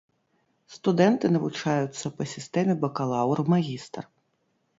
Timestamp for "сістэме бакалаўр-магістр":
2.33-4.03